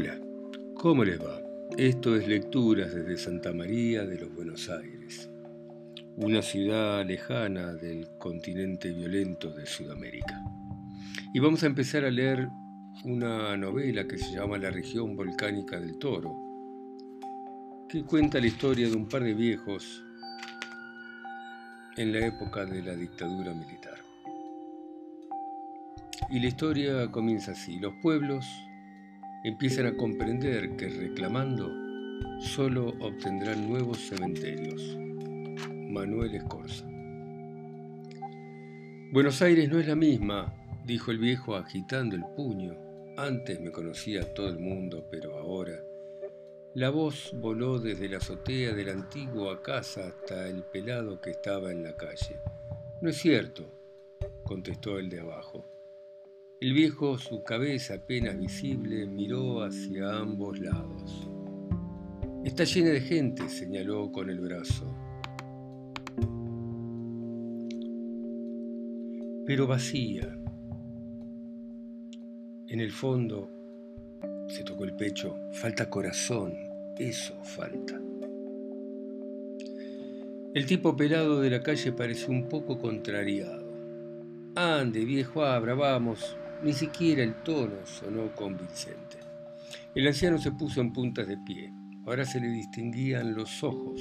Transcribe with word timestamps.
Hola, 0.00 0.16
¿cómo 0.76 1.02
les 1.02 1.20
va? 1.20 1.42
Esto 1.76 2.14
es 2.14 2.28
Lecturas 2.28 2.94
desde 2.94 3.18
Santa 3.18 3.52
María 3.52 4.06
de 4.06 4.16
los 4.16 4.32
Buenos 4.32 4.70
Aires, 4.70 5.28
una 6.14 6.40
ciudad 6.40 7.04
lejana 7.04 7.74
del 7.74 8.06
continente 8.16 8.92
violento 8.92 9.50
de 9.50 9.66
Sudamérica. 9.66 10.40
Y 11.34 11.40
vamos 11.40 11.64
a 11.64 11.66
empezar 11.66 12.04
a 12.04 12.12
leer 12.12 12.48
una 13.02 13.56
novela 13.56 14.06
que 14.06 14.18
se 14.18 14.36
llama 14.36 14.56
La 14.56 14.70
región 14.70 15.16
volcánica 15.16 15.80
del 15.80 15.98
Toro, 15.98 16.32
que 17.88 18.04
cuenta 18.04 18.38
la 18.38 18.46
historia 18.46 18.88
de 18.88 18.94
un 18.94 19.08
par 19.08 19.24
de 19.24 19.34
viejos 19.34 20.04
en 21.96 22.12
la 22.12 22.24
época 22.24 22.64
de 22.64 22.82
la 22.84 22.94
dictadura 22.94 23.52
militar. 23.52 23.98
Y 26.30 26.38
la 26.38 26.46
historia 26.46 27.10
comienza 27.10 27.50
así. 27.50 27.80
Los 27.80 27.94
pueblos 28.00 28.46
empiezan 29.44 29.86
a 29.86 29.96
comprender 29.96 30.76
que 30.76 30.88
reclamando 30.88 31.70
solo 32.40 32.88
obtendrán 33.00 33.68
nuevos 33.68 33.98
cementerios. 33.98 34.96
Manuel 35.90 36.34
Escorza. 36.34 36.86
Buenos 39.12 39.40
Aires 39.40 39.68
no 39.70 39.78
es 39.78 39.86
la 39.86 39.94
misma, 39.94 40.54
dijo 40.84 41.10
el 41.10 41.18
viejo 41.18 41.54
agitando 41.54 42.16
el 42.16 42.24
puño. 42.36 42.76
Antes 43.16 43.60
me 43.60 43.70
conocía 43.70 44.34
todo 44.34 44.48
el 44.48 44.58
mundo, 44.58 45.06
pero 45.10 45.38
ahora... 45.38 45.74
La 46.74 46.90
voz 46.90 47.32
voló 47.34 47.78
desde 47.78 48.08
la 48.08 48.18
azotea 48.18 48.72
de 48.72 48.84
la 48.84 48.92
antigua 48.92 49.62
casa 49.62 50.08
hasta 50.08 50.46
el 50.46 50.62
pelado 50.64 51.20
que 51.20 51.30
estaba 51.30 51.72
en 51.72 51.82
la 51.82 51.96
calle. 51.96 52.38
No 53.00 53.08
es 53.08 53.16
cierto, 53.16 53.64
contestó 54.44 54.98
el 54.98 55.08
de 55.08 55.20
abajo. 55.20 55.77
El 56.60 56.72
viejo, 56.72 57.18
su 57.18 57.44
cabeza 57.44 57.94
apenas 57.94 58.36
visible, 58.36 59.06
miró 59.06 59.62
hacia 59.62 60.10
ambos 60.18 60.58
lados. 60.58 61.30
Está 62.44 62.64
llena 62.64 62.90
de 62.90 63.00
gente, 63.00 63.48
señaló 63.48 64.10
con 64.10 64.28
el 64.28 64.40
brazo. 64.40 64.92
Pero 69.46 69.68
vacía. 69.68 70.36
En 72.66 72.80
el 72.80 72.90
fondo, 72.90 73.48
se 74.48 74.64
tocó 74.64 74.82
el 74.82 74.96
pecho, 74.96 75.36
falta 75.52 75.88
corazón, 75.88 76.54
eso 76.98 77.34
falta. 77.44 78.00
El 80.54 80.66
tipo 80.66 80.96
pelado 80.96 81.40
de 81.40 81.50
la 81.50 81.62
calle 81.62 81.92
pareció 81.92 82.30
un 82.30 82.48
poco 82.48 82.80
contrariado. 82.80 83.64
Ande, 84.56 85.04
viejo, 85.04 85.44
abra, 85.44 85.76
vamos, 85.76 86.36
ni 86.62 86.72
siquiera 86.72 87.22
el 87.22 87.34
tono 87.42 87.84
sonó 87.84 88.34
convincente. 88.34 89.18
El 89.94 90.06
anciano 90.06 90.38
se 90.38 90.52
puso 90.52 90.80
en 90.80 90.92
puntas 90.92 91.26
de 91.26 91.38
pie. 91.38 91.72
Ahora 92.06 92.24
se 92.24 92.40
le 92.40 92.48
distinguían 92.48 93.34
los 93.34 93.62
ojos, 93.62 94.00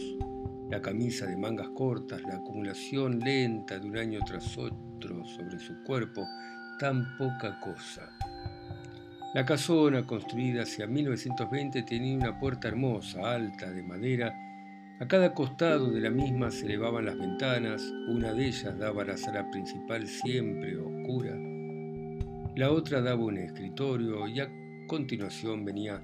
la 0.70 0.82
camisa 0.82 1.26
de 1.26 1.38
mangas 1.38 1.70
cortas, 1.70 2.22
la 2.24 2.36
acumulación 2.36 3.20
lenta 3.20 3.80
de 3.80 3.88
un 3.88 3.98
año 3.98 4.20
tras 4.26 4.58
otro 4.58 5.26
sobre 5.26 5.60
su 5.60 5.84
cuerpo, 5.84 6.26
tan 6.80 7.18
poca 7.18 7.60
cosa. 7.60 8.10
La 9.34 9.46
casona, 9.46 10.06
construida 10.06 10.64
hacia 10.64 10.88
1920, 10.88 11.84
tenía 11.84 12.18
una 12.18 12.40
puerta 12.40 12.70
hermosa, 12.70 13.34
alta, 13.34 13.70
de 13.70 13.84
madera. 13.84 14.34
A 15.00 15.08
cada 15.08 15.34
costado 15.34 15.92
de 15.92 16.02
la 16.02 16.10
misma 16.10 16.50
se 16.50 16.66
elevaban 16.66 17.06
las 17.06 17.18
ventanas, 17.18 17.84
una 18.08 18.34
de 18.34 18.48
ellas 18.48 18.78
daba 18.80 19.04
a 19.04 19.06
la 19.06 19.18
sala 19.18 19.50
principal 19.52 20.08
siempre 20.08 20.78
oscura 20.78 20.97
la 22.58 22.72
otra 22.72 23.02
daba 23.02 23.24
un 23.24 23.38
escritorio 23.38 24.28
y 24.28 24.40
a 24.40 24.50
continuación 24.88 25.64
venía, 25.64 26.02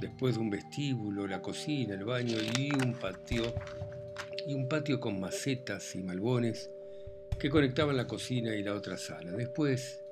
después 0.00 0.36
de 0.36 0.40
un 0.40 0.48
vestíbulo, 0.48 1.26
la 1.26 1.42
cocina, 1.42 1.92
el 1.92 2.04
baño 2.04 2.38
y 2.58 2.72
un 2.72 2.94
patio, 2.94 3.42
y 4.46 4.54
un 4.54 4.66
patio 4.66 4.98
con 4.98 5.20
macetas 5.20 5.94
y 5.94 6.02
malbones 6.02 6.70
que 7.38 7.50
conectaban 7.50 7.98
la 7.98 8.06
cocina 8.06 8.54
y 8.54 8.62
la 8.62 8.72
otra 8.72 8.96
sala. 8.96 9.32
Después, 9.32 10.02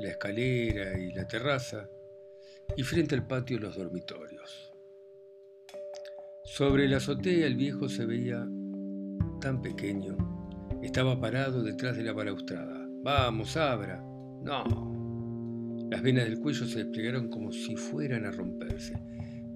la 0.00 0.08
escalera 0.08 0.98
y 0.98 1.12
la 1.12 1.28
terraza, 1.28 1.88
y 2.76 2.82
frente 2.82 3.14
al 3.14 3.28
patio 3.28 3.60
los 3.60 3.76
dormitorios. 3.76 4.72
Sobre 6.42 6.88
la 6.88 6.96
azotea 6.96 7.46
el 7.46 7.54
viejo 7.54 7.88
se 7.88 8.06
veía 8.06 8.44
tan 9.40 9.62
pequeño. 9.62 10.16
Estaba 10.82 11.20
parado 11.20 11.62
detrás 11.62 11.96
de 11.96 12.02
la 12.02 12.12
balaustrada. 12.12 12.88
Vamos, 13.04 13.56
abra. 13.56 14.02
No, 14.42 14.95
las 15.90 16.02
venas 16.02 16.24
del 16.24 16.40
cuello 16.40 16.66
se 16.66 16.84
desplegaron 16.84 17.28
como 17.28 17.52
si 17.52 17.76
fueran 17.76 18.24
a 18.24 18.30
romperse. 18.30 18.98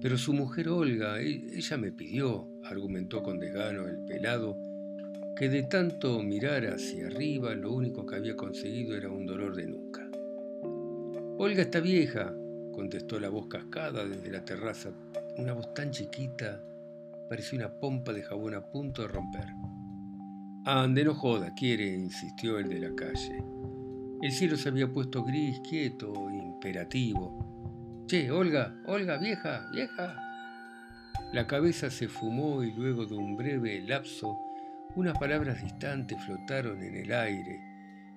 Pero 0.01 0.17
su 0.17 0.33
mujer 0.33 0.69
Olga, 0.69 1.21
e-, 1.21 1.57
ella 1.57 1.77
me 1.77 1.91
pidió, 1.91 2.47
argumentó 2.63 3.21
con 3.21 3.39
desgano 3.39 3.87
el 3.87 3.99
pelado, 4.05 4.57
que 5.35 5.49
de 5.49 5.63
tanto 5.63 6.21
mirar 6.23 6.65
hacia 6.65 7.07
arriba 7.07 7.53
lo 7.55 7.73
único 7.73 8.05
que 8.05 8.15
había 8.15 8.35
conseguido 8.35 8.95
era 8.95 9.09
un 9.09 9.25
dolor 9.25 9.55
de 9.55 9.67
nuca. 9.67 10.09
Olga 11.37 11.63
está 11.63 11.79
vieja, 11.79 12.33
contestó 12.71 13.19
la 13.19 13.29
voz 13.29 13.47
cascada 13.47 14.05
desde 14.05 14.31
la 14.31 14.45
terraza, 14.45 14.91
una 15.37 15.53
voz 15.53 15.73
tan 15.73 15.91
chiquita, 15.91 16.63
parecía 17.29 17.59
una 17.59 17.73
pompa 17.79 18.13
de 18.13 18.23
jabón 18.23 18.55
a 18.55 18.61
punto 18.61 19.01
de 19.01 19.07
romper. 19.07 19.47
Ande, 20.65 21.03
no 21.03 21.15
joda, 21.15 21.53
quiere, 21.55 21.87
insistió 21.87 22.59
el 22.59 22.69
de 22.69 22.79
la 22.79 22.95
calle. 22.95 23.60
El 24.21 24.31
cielo 24.31 24.55
se 24.55 24.69
había 24.69 24.87
puesto 24.87 25.23
gris, 25.23 25.59
quieto, 25.67 26.13
imperativo. 26.29 28.05
Che, 28.07 28.29
Olga, 28.29 28.75
Olga, 28.85 29.17
vieja, 29.17 29.67
vieja. 29.73 30.15
La 31.33 31.47
cabeza 31.47 31.89
se 31.89 32.07
fumó 32.07 32.61
y 32.61 32.71
luego 32.71 33.07
de 33.07 33.15
un 33.15 33.35
breve 33.35 33.81
lapso, 33.81 34.37
unas 34.95 35.17
palabras 35.17 35.63
distantes 35.63 36.23
flotaron 36.23 36.83
en 36.83 36.97
el 36.97 37.11
aire, 37.11 37.61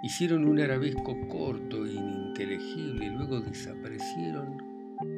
hicieron 0.02 0.44
un 0.44 0.60
arabesco 0.60 1.16
corto 1.28 1.86
e 1.86 1.94
ininteligible 1.94 3.06
y 3.06 3.10
luego 3.10 3.40
desaparecieron 3.40 4.58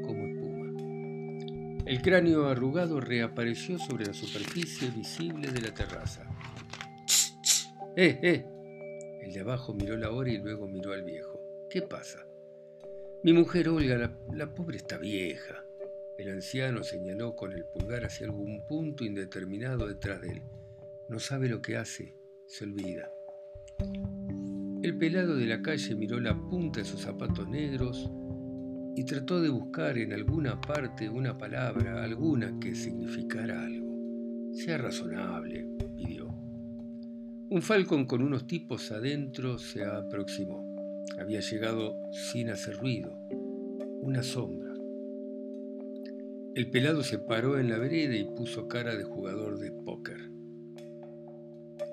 como 0.03 0.25
espuma. 0.27 1.83
El 1.85 2.01
cráneo 2.01 2.49
arrugado 2.49 3.01
reapareció 3.01 3.77
sobre 3.79 4.07
la 4.07 4.15
superficie 4.15 4.91
visible 4.91 5.51
de 5.51 5.61
la 5.63 5.75
terraza. 5.75 6.23
¡Eh, 7.97 8.21
eh! 8.23 8.56
El 9.27 9.33
de 9.33 9.41
abajo 9.41 9.75
miró 9.75 9.97
la 9.97 10.13
hora 10.13 10.31
y 10.31 10.39
luego 10.39 10.69
miró 10.69 10.93
al 10.93 11.03
viejo. 11.03 11.41
¿Qué 11.69 11.83
pasa? 11.83 12.29
Mi 13.25 13.33
mujer 13.33 13.69
Olga, 13.69 14.17
la, 14.33 14.55
pobre 14.55 14.77
está 14.77 14.99
vieja. 14.99 15.65
El 16.17 16.29
anciano 16.29 16.85
señaló 16.85 17.35
con 17.35 17.53
el 17.53 17.65
pulgar 17.65 18.05
hacia 18.05 18.27
algún 18.27 18.65
punto 18.69 19.05
indeterminado 19.05 19.89
detrás 19.89 20.21
de 20.21 20.29
él. 20.29 20.43
No 21.09 21.19
sabe 21.19 21.49
lo 21.49 21.61
que 21.61 21.77
hace, 21.77 22.15
se 22.47 22.67
olvida. 22.67 23.11
El 24.85 24.97
pelado 24.97 25.35
de 25.35 25.47
la 25.47 25.61
calle 25.61 25.97
miró 25.97 26.21
la 26.21 26.41
punta 26.49 26.79
de 26.79 26.87
sus 26.87 27.01
zapatos 27.01 27.49
negros 27.49 28.09
y 28.95 29.03
trató 29.03 29.41
de 29.41 29.49
buscar 29.49 29.99
en 29.99 30.13
alguna 30.13 30.61
parte 30.61 31.09
una 31.09 31.37
palabra, 31.37 32.05
alguna 32.05 32.61
que 32.61 32.77
significara 32.77 33.61
algo. 33.61 34.53
Sea 34.53 34.79
razonable. 34.79 35.67
Un 37.49 37.63
falcón 37.63 38.07
con 38.07 38.23
unos 38.23 38.49
tipos 38.49 38.91
adentro 38.91 39.57
se 39.59 39.85
aproximó. 39.85 40.67
Había 41.17 41.39
llegado 41.39 41.97
sin 42.11 42.51
hacer 42.51 42.77
ruido, 42.77 43.17
una 44.03 44.25
sombra. 44.25 44.75
El 46.57 46.69
pelado 46.73 47.05
se 47.05 47.21
paró 47.21 47.57
en 47.61 47.69
la 47.71 47.79
vereda 47.79 48.17
y 48.17 48.25
puso 48.25 48.67
cara 48.67 48.97
de 48.97 49.05
jugador 49.05 49.61
de 49.61 49.71
póker. 49.71 50.29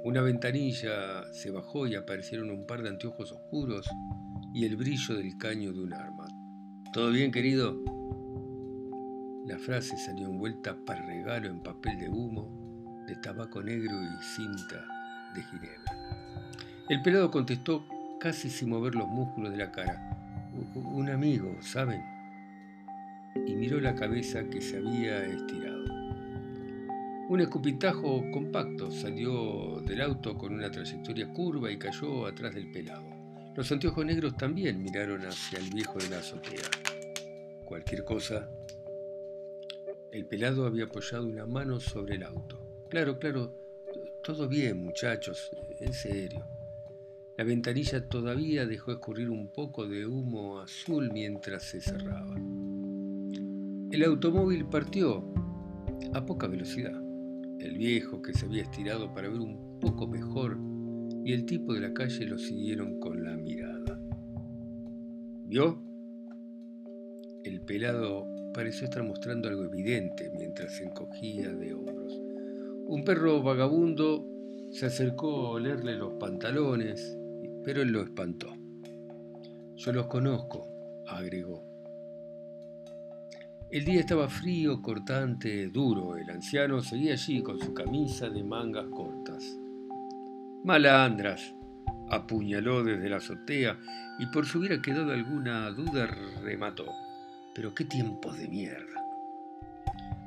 Una 0.03 0.23
ventanilla 0.23 1.31
se 1.33 1.51
bajó 1.51 1.85
y 1.85 1.93
aparecieron 1.93 2.49
un 2.49 2.65
par 2.65 2.81
de 2.81 2.89
anteojos 2.89 3.31
oscuros 3.31 3.87
y 4.55 4.65
el 4.65 4.75
brillo 4.75 5.13
del 5.13 5.37
caño 5.37 5.71
de 5.71 5.81
un 5.81 5.93
arma. 5.93 6.25
¿Todo 6.93 7.11
bien, 7.11 7.31
querido? 7.31 7.79
La 9.45 9.59
frase 9.59 9.97
salió 9.97 10.29
envuelta 10.29 10.75
para 10.83 11.05
regalo 11.05 11.47
en 11.47 11.61
papel 11.61 11.99
de 11.99 12.09
humo, 12.09 13.05
de 13.07 13.15
tabaco 13.17 13.61
negro 13.61 13.93
y 14.01 14.23
cinta 14.23 14.83
de 15.33 15.43
Ginebra. 15.43 15.93
El 16.89 17.01
pelado 17.01 17.31
contestó 17.31 17.85
casi 18.19 18.49
sin 18.49 18.69
mover 18.69 18.95
los 18.95 19.07
músculos 19.07 19.51
de 19.51 19.57
la 19.57 19.71
cara. 19.71 19.99
Un 20.75 21.09
amigo, 21.09 21.55
¿saben? 21.61 22.01
Y 23.47 23.55
miró 23.55 23.79
la 23.79 23.95
cabeza 23.95 24.43
que 24.49 24.61
se 24.61 24.77
había 24.77 25.25
estirado. 25.25 25.83
Un 27.29 27.39
escupitajo 27.39 28.23
compacto 28.31 28.91
salió 28.91 29.81
del 29.81 30.01
auto 30.01 30.37
con 30.37 30.53
una 30.53 30.69
trayectoria 30.69 31.31
curva 31.33 31.71
y 31.71 31.77
cayó 31.77 32.27
atrás 32.27 32.53
del 32.53 32.69
pelado. 32.71 33.05
Los 33.55 33.71
anteojos 33.71 34.05
negros 34.05 34.35
también 34.35 34.83
miraron 34.83 35.25
hacia 35.25 35.59
el 35.59 35.69
viejo 35.69 35.97
de 35.99 36.09
la 36.09 36.17
azotea. 36.17 36.69
Cualquier 37.65 38.03
cosa. 38.03 38.49
El 40.11 40.25
pelado 40.25 40.65
había 40.65 40.85
apoyado 40.85 41.25
una 41.25 41.45
mano 41.45 41.79
sobre 41.79 42.15
el 42.15 42.23
auto. 42.23 42.87
Claro, 42.89 43.17
claro, 43.17 43.62
todo 44.23 44.47
bien, 44.47 44.81
muchachos, 44.81 45.51
en 45.79 45.91
serio. 45.91 46.45
La 47.37 47.43
ventanilla 47.43 48.07
todavía 48.07 48.65
dejó 48.65 48.93
escurrir 48.93 49.29
un 49.29 49.49
poco 49.49 49.85
de 49.85 50.07
humo 50.07 50.59
azul 50.61 51.11
mientras 51.11 51.63
se 51.63 51.81
cerraba. 51.81 52.35
El 53.91 54.03
automóvil 54.05 54.65
partió 54.65 55.33
a 56.13 56.25
poca 56.25 56.47
velocidad. 56.47 56.97
El 57.59 57.77
viejo 57.77 58.21
que 58.21 58.33
se 58.33 58.45
había 58.45 58.63
estirado 58.63 59.13
para 59.13 59.27
ver 59.27 59.41
un 59.41 59.79
poco 59.81 60.07
mejor 60.07 60.57
y 61.25 61.33
el 61.33 61.45
tipo 61.45 61.73
de 61.73 61.81
la 61.81 61.93
calle 61.93 62.25
lo 62.25 62.37
siguieron 62.37 62.99
con 63.01 63.23
la 63.25 63.35
mirada. 63.35 63.99
¿Vio? 65.47 65.83
El 67.43 67.61
pelado 67.61 68.25
pareció 68.53 68.85
estar 68.85 69.03
mostrando 69.03 69.49
algo 69.49 69.65
evidente 69.65 70.31
mientras 70.33 70.77
se 70.77 70.85
encogía 70.85 71.51
de 71.51 71.73
hombros. 71.73 71.92
Un 72.93 73.03
perro 73.03 73.41
vagabundo 73.41 74.23
se 74.69 74.85
acercó 74.85 75.47
a 75.47 75.49
olerle 75.53 75.95
los 75.95 76.13
pantalones, 76.19 77.17
pero 77.65 77.81
él 77.81 77.91
lo 77.91 78.03
espantó. 78.03 78.55
Yo 79.75 79.91
los 79.91 80.05
conozco, 80.05 80.67
agregó. 81.07 81.63
El 83.71 83.83
día 83.83 83.99
estaba 83.99 84.29
frío, 84.29 84.79
cortante, 84.83 85.69
duro. 85.69 86.17
El 86.17 86.29
anciano 86.29 86.83
seguía 86.83 87.13
allí 87.13 87.41
con 87.41 87.59
su 87.59 87.73
camisa 87.73 88.29
de 88.29 88.43
mangas 88.43 88.85
cortas. 88.91 89.43
Malandras, 90.63 91.41
apuñaló 92.11 92.83
desde 92.83 93.09
la 93.09 93.17
azotea 93.17 93.75
y 94.19 94.27
por 94.27 94.45
si 94.45 94.59
hubiera 94.59 94.79
quedado 94.83 95.13
alguna 95.13 95.71
duda 95.71 96.05
remató. 96.43 96.85
Pero 97.55 97.73
qué 97.73 97.85
tiempos 97.85 98.37
de 98.37 98.47
mierda. 98.47 99.02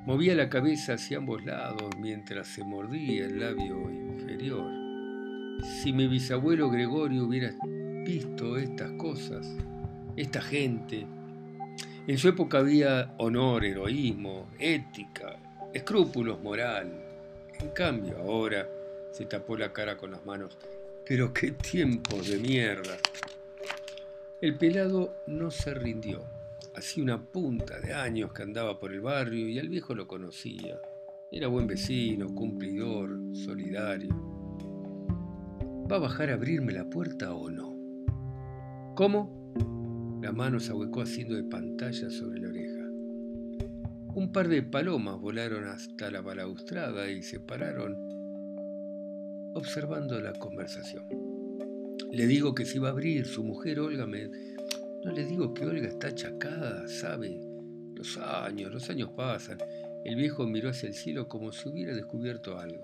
Movía 0.07 0.37
la 0.37 0.49
cabeza 0.49 0.95
hacia 0.95 1.19
ambos 1.19 1.45
lados 1.45 1.97
mientras 1.99 2.47
se 2.47 2.63
mordía 2.63 3.27
el 3.27 3.41
labio 3.41 3.91
inferior. 3.91 4.71
Si 5.65 5.93
mi 5.93 6.07
bisabuelo 6.07 6.71
Gregorio 6.71 7.25
hubiera 7.25 7.53
visto 8.05 8.57
estas 8.57 8.93
cosas, 8.93 9.53
esta 10.15 10.41
gente, 10.41 11.05
en 12.07 12.19
su 12.19 12.29
época 12.29 12.59
había 12.59 13.17
honor, 13.19 13.65
heroísmo, 13.65 14.47
ética, 14.61 15.41
escrúpulos, 15.75 16.41
moral. 16.41 16.89
En 17.59 17.71
cambio, 17.71 18.19
ahora 18.19 18.69
se 19.11 19.25
tapó 19.25 19.57
la 19.57 19.73
cara 19.73 19.97
con 19.97 20.13
las 20.13 20.25
manos. 20.25 20.57
Pero 21.05 21.33
qué 21.33 21.51
tiempos 21.51 22.29
de 22.29 22.39
mierda. 22.39 22.97
El 24.41 24.55
pelado 24.55 25.17
no 25.27 25.51
se 25.51 25.75
rindió. 25.75 26.36
Hacía 26.77 27.03
una 27.03 27.33
punta 27.33 27.81
de 27.81 27.95
años 27.95 28.35
que 28.35 28.43
andaba 28.43 28.79
por 28.79 28.93
el 28.93 29.01
barrio 29.01 29.49
y 29.49 29.59
al 29.59 29.71
viejo 29.71 29.95
lo 29.95 30.07
conocía. 30.07 30.79
Era 31.33 31.49
buen 31.49 31.67
vecino, 31.67 32.27
cumplidor, 32.35 33.19
solidario. 33.33 34.15
¿Va 35.91 35.97
a 35.97 36.01
bajar 36.01 36.29
a 36.29 36.35
abrirme 36.35 36.75
la 36.75 36.85
puerta 36.91 37.33
o 37.33 37.51
no? 37.51 37.75
¿Cómo? 38.95 40.21
La 40.23 40.33
mano 40.33 40.61
se 40.61 40.73
ahuecó 40.73 41.01
haciendo 41.01 41.35
de 41.35 41.45
pantalla 41.45 42.11
sobre 42.11 42.41
la 42.41 42.49
oreja. 42.49 42.85
Un 44.15 44.31
par 44.31 44.49
de 44.49 44.63
palomas 44.63 45.19
volaron 45.19 45.65
hasta 45.69 46.11
la 46.11 46.21
balaustrada 46.21 47.11
y 47.11 47.23
se 47.23 47.41
pararon 47.41 47.97
observando 49.55 50.21
la 50.21 50.35
conversación. 50.35 51.07
Le 52.13 52.27
digo 52.27 52.55
que 52.55 52.67
si 52.67 52.79
va 52.79 52.89
a 52.89 52.93
abrir 52.93 53.25
su 53.25 53.43
mujer 53.43 53.81
Olga 53.81 54.07
me... 54.07 54.29
No 55.07 55.13
le 55.13 55.25
digo 55.25 55.55
que 55.55 55.65
Olga 55.65 55.87
está 55.87 56.09
achacada, 56.09 56.89
sabe. 56.89 57.41
Los 57.95 58.19
años, 58.19 58.73
los 58.73 58.91
años 58.91 59.11
pasan. 59.17 59.59
El 60.05 60.17
viejo 60.17 60.45
miró 60.47 60.71
hacia 60.71 60.89
el 60.89 60.95
cielo 60.95 61.29
como 61.29 61.53
si 61.53 61.69
hubiera 61.69 61.95
descubierto 61.95 62.59
algo. 62.59 62.83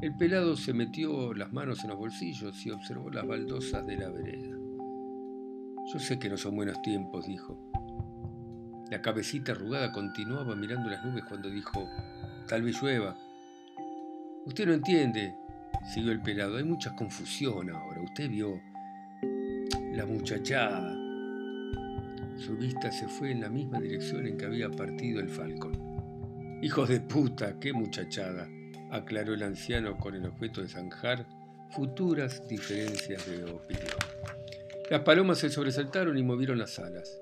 El 0.00 0.16
pelado 0.16 0.56
se 0.56 0.72
metió 0.72 1.34
las 1.34 1.52
manos 1.52 1.84
en 1.84 1.90
los 1.90 1.98
bolsillos 1.98 2.64
y 2.64 2.70
observó 2.70 3.10
las 3.10 3.26
baldosas 3.26 3.86
de 3.86 3.98
la 3.98 4.08
vereda. 4.08 4.56
Yo 5.92 5.98
sé 5.98 6.18
que 6.18 6.30
no 6.30 6.38
son 6.38 6.56
buenos 6.56 6.80
tiempos, 6.80 7.26
dijo. 7.26 7.70
La 8.90 9.02
cabecita 9.02 9.52
arrugada 9.52 9.92
continuaba 9.92 10.56
mirando 10.56 10.88
las 10.88 11.04
nubes 11.04 11.24
cuando 11.28 11.50
dijo, 11.50 11.86
tal 12.48 12.62
vez 12.62 12.80
llueva. 12.80 13.14
Usted 14.46 14.66
no 14.66 14.72
entiende, 14.72 15.34
Siguió 15.84 16.12
el 16.12 16.20
pelado. 16.20 16.56
Hay 16.56 16.64
mucha 16.64 16.94
confusión 16.94 17.70
ahora. 17.70 18.00
Usted 18.00 18.28
vio 18.30 18.60
la 19.92 20.06
muchachada. 20.06 20.99
Su 22.44 22.56
vista 22.56 22.90
se 22.90 23.06
fue 23.06 23.30
en 23.30 23.40
la 23.40 23.48
misma 23.48 23.80
dirección 23.80 24.26
en 24.26 24.36
que 24.36 24.46
había 24.46 24.70
partido 24.70 25.20
el 25.20 25.28
falcón. 25.28 26.60
Hijos 26.62 26.88
de 26.88 27.00
puta, 27.00 27.58
qué 27.60 27.72
muchachada, 27.72 28.48
aclaró 28.90 29.34
el 29.34 29.42
anciano 29.42 29.96
con 29.96 30.14
el 30.14 30.26
objeto 30.26 30.60
de 30.60 30.68
zanjar 30.68 31.26
futuras 31.70 32.48
diferencias 32.48 33.26
de 33.26 33.44
opinión. 33.44 33.86
Las 34.90 35.02
palomas 35.02 35.38
se 35.38 35.50
sobresaltaron 35.50 36.18
y 36.18 36.22
movieron 36.22 36.58
las 36.58 36.78
alas. 36.78 37.20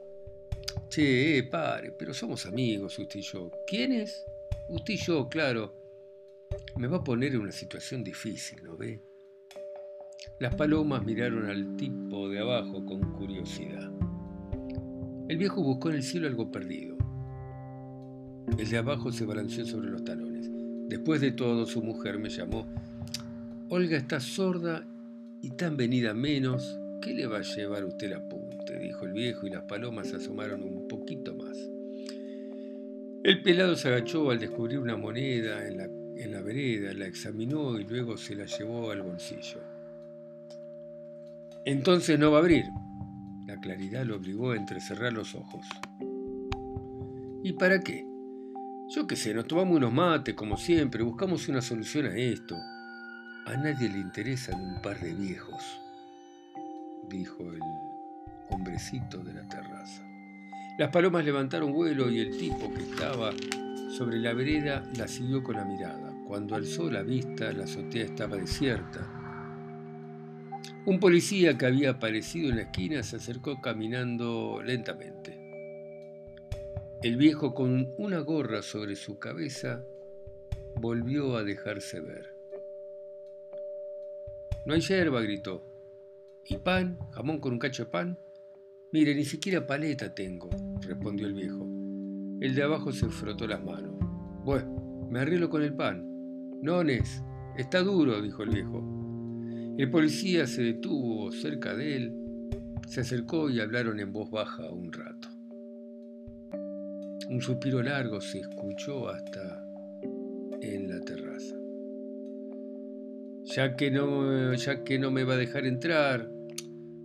Che, 0.88 1.38
eh, 1.38 1.42
pare, 1.42 1.92
pero 1.92 2.14
somos 2.14 2.46
amigos 2.46 2.98
usted 2.98 3.18
y 3.18 3.22
yo. 3.22 3.50
¿Quiénes? 3.66 4.24
Usted 4.68 4.94
y 4.94 4.96
yo, 4.96 5.28
claro 5.28 5.78
me 6.76 6.86
va 6.86 6.98
a 6.98 7.04
poner 7.04 7.34
en 7.34 7.40
una 7.40 7.52
situación 7.52 8.04
difícil, 8.04 8.62
¿no 8.62 8.76
ve? 8.76 9.00
Las 10.38 10.54
palomas 10.54 11.04
miraron 11.04 11.46
al 11.46 11.76
tipo 11.76 12.28
de 12.28 12.40
abajo 12.40 12.84
con 12.84 13.12
curiosidad. 13.14 13.97
El 15.28 15.36
viejo 15.36 15.62
buscó 15.62 15.90
en 15.90 15.96
el 15.96 16.02
cielo 16.02 16.26
algo 16.26 16.50
perdido. 16.50 16.96
El 18.58 18.68
de 18.68 18.78
abajo 18.78 19.12
se 19.12 19.26
balanceó 19.26 19.64
sobre 19.66 19.90
los 19.90 20.04
talones. 20.04 20.50
Después 20.88 21.20
de 21.20 21.32
todo, 21.32 21.66
su 21.66 21.82
mujer 21.82 22.18
me 22.18 22.30
llamó. 22.30 22.66
Olga 23.68 23.96
está 23.96 24.20
sorda 24.20 24.86
y 25.42 25.50
tan 25.50 25.76
venida 25.76 26.14
menos. 26.14 26.78
¿Qué 27.02 27.14
le 27.14 27.26
va 27.26 27.38
a 27.38 27.42
llevar 27.42 27.84
usted 27.84 28.06
el 28.06 28.14
apunte? 28.14 28.78
dijo 28.78 29.04
el 29.04 29.12
viejo 29.12 29.46
y 29.46 29.50
las 29.50 29.62
palomas 29.62 30.12
asomaron 30.12 30.62
un 30.62 30.88
poquito 30.88 31.34
más. 31.34 31.56
El 33.22 33.42
pelado 33.42 33.76
se 33.76 33.88
agachó 33.88 34.30
al 34.30 34.38
descubrir 34.38 34.78
una 34.78 34.96
moneda 34.96 35.66
en 35.66 35.76
la 35.76 35.88
en 36.18 36.32
la 36.32 36.40
vereda, 36.40 36.92
la 36.94 37.06
examinó 37.06 37.78
y 37.78 37.84
luego 37.84 38.16
se 38.16 38.34
la 38.34 38.44
llevó 38.44 38.90
al 38.90 39.02
bolsillo. 39.02 39.60
Entonces 41.64 42.18
no 42.18 42.32
va 42.32 42.38
a 42.38 42.40
abrir. 42.40 42.64
La 43.58 43.62
claridad 43.62 44.04
lo 44.04 44.14
obligó 44.14 44.52
a 44.52 44.56
entrecerrar 44.56 45.12
los 45.12 45.34
ojos. 45.34 45.66
¿Y 47.42 47.54
para 47.54 47.80
qué? 47.80 48.06
Yo 48.88 49.08
qué 49.08 49.16
sé, 49.16 49.34
nos 49.34 49.48
tomamos 49.48 49.78
unos 49.78 49.92
mates 49.92 50.36
como 50.36 50.56
siempre, 50.56 51.02
buscamos 51.02 51.48
una 51.48 51.60
solución 51.60 52.06
a 52.06 52.16
esto. 52.16 52.54
A 53.46 53.56
nadie 53.56 53.88
le 53.88 53.98
interesan 53.98 54.60
un 54.60 54.80
par 54.80 55.00
de 55.00 55.12
viejos, 55.12 55.60
dijo 57.08 57.52
el 57.52 57.60
hombrecito 58.50 59.18
de 59.24 59.34
la 59.34 59.48
terraza. 59.48 60.06
Las 60.78 60.90
palomas 60.90 61.24
levantaron 61.24 61.72
vuelo 61.72 62.08
y 62.12 62.20
el 62.20 62.38
tipo 62.38 62.72
que 62.72 62.84
estaba 62.84 63.32
sobre 63.90 64.20
la 64.20 64.34
vereda 64.34 64.84
la 64.96 65.08
siguió 65.08 65.42
con 65.42 65.56
la 65.56 65.64
mirada. 65.64 66.14
Cuando 66.28 66.54
alzó 66.54 66.88
la 66.88 67.02
vista, 67.02 67.50
la 67.50 67.64
azotea 67.64 68.04
estaba 68.04 68.36
desierta. 68.36 69.17
Un 70.86 71.00
policía 71.00 71.58
que 71.58 71.66
había 71.66 71.90
aparecido 71.90 72.48
en 72.48 72.56
la 72.56 72.62
esquina 72.62 73.02
se 73.02 73.16
acercó 73.16 73.60
caminando 73.60 74.62
lentamente. 74.64 75.38
El 77.02 77.16
viejo 77.16 77.54
con 77.54 77.92
una 77.98 78.20
gorra 78.20 78.62
sobre 78.62 78.96
su 78.96 79.18
cabeza 79.18 79.84
volvió 80.80 81.36
a 81.36 81.44
dejarse 81.44 82.00
ver. 82.00 82.34
No 84.66 84.74
hay 84.74 84.80
yerba, 84.80 85.20
gritó. 85.20 85.64
¿Y 86.44 86.56
pan? 86.56 86.98
¿Jamón 87.12 87.40
con 87.40 87.52
un 87.52 87.58
cacho 87.58 87.84
de 87.84 87.90
pan? 87.90 88.18
Mire, 88.92 89.14
ni 89.14 89.24
siquiera 89.24 89.66
paleta 89.66 90.14
tengo, 90.14 90.48
respondió 90.80 91.26
el 91.26 91.34
viejo. 91.34 91.66
El 92.40 92.54
de 92.54 92.62
abajo 92.62 92.92
se 92.92 93.08
frotó 93.08 93.46
las 93.46 93.62
manos. 93.62 93.94
Bueno, 94.44 95.06
me 95.10 95.20
arreglo 95.20 95.50
con 95.50 95.62
el 95.62 95.74
pan. 95.74 96.04
Nones, 96.62 97.22
está 97.56 97.80
duro, 97.82 98.22
dijo 98.22 98.42
el 98.42 98.50
viejo. 98.50 98.82
El 99.78 99.92
policía 99.92 100.48
se 100.48 100.60
detuvo 100.60 101.30
cerca 101.30 101.72
de 101.72 101.94
él, 101.96 102.12
se 102.88 103.02
acercó 103.02 103.48
y 103.48 103.60
hablaron 103.60 104.00
en 104.00 104.12
voz 104.12 104.28
baja 104.28 104.68
un 104.72 104.92
rato. 104.92 105.28
Un 107.28 107.40
suspiro 107.40 107.80
largo 107.80 108.20
se 108.20 108.40
escuchó 108.40 109.08
hasta 109.08 109.64
en 110.62 110.88
la 110.88 111.00
terraza. 111.02 111.54
Ya 113.54 113.76
que 113.76 113.92
no, 113.92 114.52
ya 114.54 114.82
que 114.82 114.98
no 114.98 115.12
me 115.12 115.22
va 115.22 115.34
a 115.34 115.38
dejar 115.38 115.64
entrar, 115.64 116.28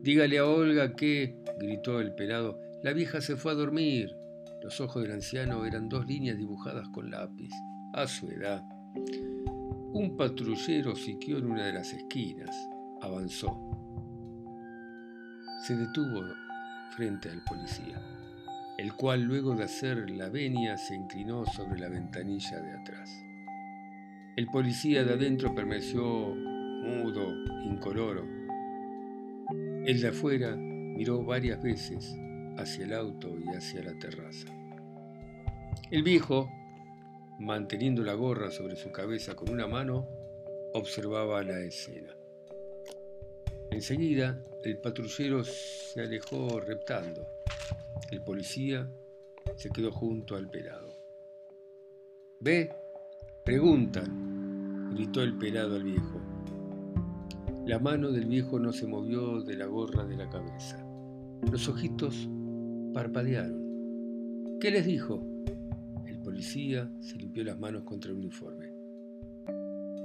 dígale 0.01 0.39
a 0.39 0.47
Olga 0.47 0.95
que, 0.95 1.35
gritó 1.59 1.99
el 1.99 2.15
pelado, 2.15 2.59
la 2.81 2.93
vieja 2.93 3.21
se 3.21 3.35
fue 3.35 3.51
a 3.51 3.55
dormir. 3.55 4.15
Los 4.63 4.81
ojos 4.81 5.03
del 5.03 5.11
anciano 5.11 5.67
eran 5.67 5.89
dos 5.89 6.07
líneas 6.07 6.39
dibujadas 6.39 6.89
con 6.89 7.11
lápiz. 7.11 7.51
A 7.93 8.07
su 8.07 8.31
edad. 8.31 8.63
Un 9.93 10.17
patrullero 10.17 10.95
siquió 10.95 11.37
en 11.37 11.51
una 11.51 11.67
de 11.67 11.73
las 11.73 11.93
esquinas. 11.93 12.49
Avanzó. 12.99 13.55
Se 15.67 15.75
detuvo 15.75 16.23
frente 16.95 17.29
al 17.29 17.43
policía, 17.43 18.01
el 18.79 18.91
cual 18.95 19.21
luego 19.21 19.53
de 19.53 19.65
hacer 19.65 20.09
la 20.09 20.29
venia 20.29 20.77
se 20.77 20.95
inclinó 20.95 21.45
sobre 21.45 21.79
la 21.79 21.89
ventanilla 21.89 22.59
de 22.59 22.71
atrás. 22.71 23.23
El 24.35 24.47
policía 24.47 25.03
de 25.03 25.13
adentro 25.13 25.53
permaneció 25.53 26.03
mudo, 26.03 27.31
incoloro. 27.63 28.25
El 29.85 30.01
de 30.01 30.07
afuera 30.07 30.55
miró 30.55 31.23
varias 31.23 31.61
veces 31.61 32.15
hacia 32.57 32.85
el 32.85 32.93
auto 32.95 33.29
y 33.39 33.55
hacia 33.55 33.83
la 33.83 33.93
terraza. 33.99 34.47
El 35.91 36.01
viejo, 36.01 36.49
manteniendo 37.39 38.03
la 38.03 38.13
gorra 38.13 38.51
sobre 38.51 38.75
su 38.75 38.91
cabeza 38.91 39.35
con 39.35 39.49
una 39.49 39.67
mano, 39.67 40.07
observaba 40.73 41.43
la 41.43 41.59
escena. 41.59 42.15
Enseguida, 43.71 44.43
el 44.63 44.77
patrullero 44.77 45.43
se 45.43 46.01
alejó 46.01 46.59
reptando. 46.59 47.25
El 48.11 48.21
policía 48.21 48.87
se 49.55 49.69
quedó 49.69 49.91
junto 49.91 50.35
al 50.35 50.49
pelado. 50.49 50.95
¿Ve? 52.39 52.71
Preguntan, 53.43 54.91
gritó 54.93 55.21
el 55.21 55.37
pelado 55.37 55.75
al 55.75 55.83
viejo. 55.83 56.21
La 57.65 57.79
mano 57.79 58.11
del 58.11 58.25
viejo 58.25 58.59
no 58.59 58.73
se 58.73 58.85
movió 58.85 59.41
de 59.41 59.55
la 59.55 59.65
gorra 59.65 60.05
de 60.05 60.17
la 60.17 60.29
cabeza. 60.29 60.85
Los 61.51 61.67
ojitos 61.67 62.29
parpadearon. 62.93 64.59
¿Qué 64.59 64.69
les 64.71 64.85
dijo? 64.85 65.32
Policía 66.23 66.89
se 67.01 67.17
limpió 67.17 67.43
las 67.43 67.59
manos 67.59 67.83
contra 67.83 68.09
el 68.11 68.17
uniforme. 68.17 68.71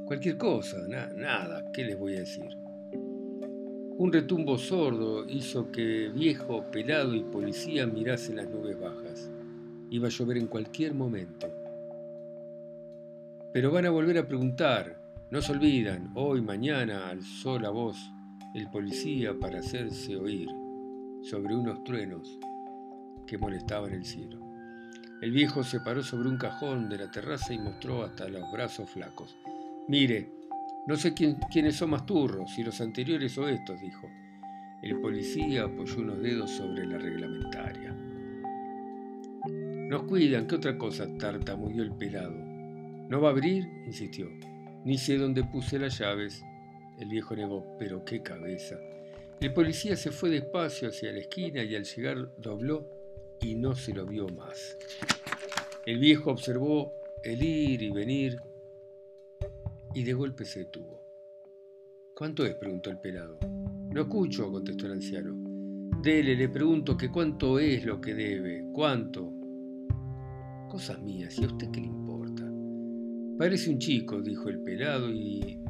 Cualquier 0.04 0.36
cosa, 0.36 0.78
nada, 0.88 1.70
¿qué 1.72 1.84
les 1.84 1.96
voy 1.96 2.16
a 2.16 2.20
decir? 2.20 2.48
Un 3.98 4.12
retumbo 4.12 4.58
sordo 4.58 5.28
hizo 5.28 5.70
que 5.70 6.08
viejo, 6.08 6.64
pelado 6.72 7.14
y 7.14 7.22
policía 7.22 7.86
mirasen 7.86 8.36
las 8.36 8.48
nubes 8.48 8.78
bajas. 8.80 9.30
Iba 9.90 10.08
a 10.08 10.10
llover 10.10 10.38
en 10.38 10.48
cualquier 10.48 10.94
momento. 10.94 11.46
Pero 13.52 13.70
van 13.70 13.86
a 13.86 13.90
volver 13.90 14.18
a 14.18 14.26
preguntar, 14.26 15.00
no 15.30 15.40
se 15.40 15.52
olvidan, 15.52 16.10
hoy, 16.14 16.42
mañana, 16.42 17.10
alzó 17.10 17.58
la 17.58 17.70
voz 17.70 17.96
el 18.54 18.68
policía 18.70 19.38
para 19.38 19.60
hacerse 19.60 20.16
oír 20.16 20.48
sobre 21.22 21.54
unos 21.54 21.84
truenos 21.84 22.38
que 23.26 23.38
molestaban 23.38 23.92
el 23.92 24.04
cielo. 24.04 24.47
El 25.20 25.32
viejo 25.32 25.64
se 25.64 25.80
paró 25.80 26.02
sobre 26.02 26.28
un 26.28 26.36
cajón 26.36 26.88
de 26.88 26.98
la 26.98 27.10
terraza 27.10 27.52
y 27.52 27.58
mostró 27.58 28.04
hasta 28.04 28.28
los 28.28 28.52
brazos 28.52 28.88
flacos. 28.88 29.36
Mire, 29.88 30.30
no 30.86 30.96
sé 30.96 31.12
quiénes 31.12 31.74
son 31.74 31.90
más 31.90 32.06
turros, 32.06 32.54
si 32.54 32.62
los 32.62 32.80
anteriores 32.80 33.36
o 33.36 33.48
estos, 33.48 33.80
dijo. 33.80 34.08
El 34.80 35.00
policía 35.00 35.64
apoyó 35.64 35.98
unos 35.98 36.22
dedos 36.22 36.50
sobre 36.52 36.86
la 36.86 36.98
reglamentaria. 36.98 37.92
Nos 39.88 40.04
cuidan, 40.04 40.46
¿qué 40.46 40.54
otra 40.54 40.78
cosa? 40.78 41.08
tartamudeó 41.18 41.82
el 41.82 41.96
pelado. 41.96 42.36
¿No 43.08 43.20
va 43.20 43.28
a 43.28 43.32
abrir? 43.32 43.66
insistió. 43.86 44.28
Ni 44.84 44.98
sé 44.98 45.16
dónde 45.16 45.42
puse 45.42 45.80
las 45.80 45.98
llaves. 45.98 46.44
El 47.00 47.08
viejo 47.08 47.34
negó, 47.34 47.76
pero 47.76 48.04
qué 48.04 48.22
cabeza. 48.22 48.76
El 49.40 49.52
policía 49.52 49.96
se 49.96 50.12
fue 50.12 50.30
despacio 50.30 50.88
hacia 50.88 51.10
la 51.10 51.20
esquina 51.20 51.64
y 51.64 51.74
al 51.74 51.84
llegar 51.84 52.30
dobló 52.38 52.97
y 53.40 53.54
no 53.54 53.74
se 53.74 53.92
lo 53.92 54.06
vio 54.06 54.28
más. 54.28 54.76
El 55.86 55.98
viejo 55.98 56.30
observó 56.30 56.92
el 57.22 57.42
ir 57.42 57.82
y 57.82 57.90
venir 57.90 58.38
y 59.94 60.02
de 60.02 60.12
golpe 60.12 60.44
se 60.44 60.60
detuvo. 60.60 61.02
¿Cuánto 62.14 62.44
es? 62.44 62.54
preguntó 62.54 62.90
el 62.90 62.98
pelado. 62.98 63.38
No 63.90 64.02
escucho, 64.02 64.50
contestó 64.50 64.86
el 64.86 64.92
anciano. 64.92 65.34
Dele, 66.02 66.36
le 66.36 66.48
pregunto 66.48 66.96
que 66.96 67.10
cuánto 67.10 67.58
es 67.58 67.84
lo 67.84 68.00
que 68.00 68.14
debe. 68.14 68.64
¿Cuánto? 68.72 69.32
Cosas 70.68 71.00
mías, 71.00 71.38
¿y 71.38 71.44
a 71.44 71.46
usted 71.46 71.70
qué 71.70 71.80
le 71.80 71.86
importa? 71.86 72.44
Parece 73.38 73.70
un 73.70 73.78
chico, 73.78 74.20
dijo 74.20 74.48
el 74.48 74.60
pelado 74.60 75.10
y 75.10 75.60